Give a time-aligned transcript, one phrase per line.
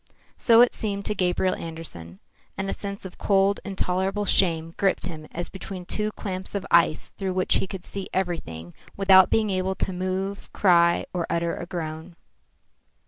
[0.35, 2.17] So it seemed to Gabriel Andersen;
[2.57, 7.09] and a sense of cold, intolerable shame gripped him as between two clamps of ice
[7.09, 11.55] through which he could see everything without being able to move, cry out or utter
[11.55, 12.15] a groan.